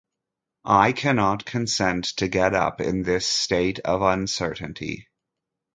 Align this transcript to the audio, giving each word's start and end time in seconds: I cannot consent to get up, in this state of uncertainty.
I 0.65 0.93
cannot 0.93 1.45
consent 1.45 2.05
to 2.17 2.27
get 2.27 2.55
up, 2.55 2.81
in 2.81 3.03
this 3.03 3.27
state 3.27 3.77
of 3.81 4.01
uncertainty. 4.01 5.07